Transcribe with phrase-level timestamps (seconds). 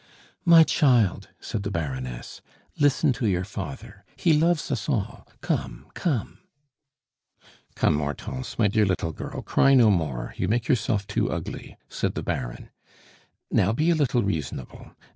[0.45, 2.41] "My child," said the Baroness,
[2.79, 4.03] "listen to your father!
[4.15, 6.39] He loves us all come, come"
[7.75, 12.15] "Come, Hortense, my dear little girl, cry no more, you make yourself too ugly!" said
[12.15, 12.71] the Baron,
[13.51, 14.95] "Now, be a little reasonable.